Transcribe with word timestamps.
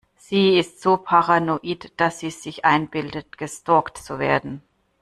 Sie 0.17 0.57
ist 0.57 0.81
so 0.81 0.97
paranoid, 0.97 1.93
dass 1.97 2.17
sie 2.21 2.31
sich 2.31 2.65
einbildet, 2.65 3.37
gestalkt 3.37 3.99
zu 3.99 4.17
werden. 4.17 4.63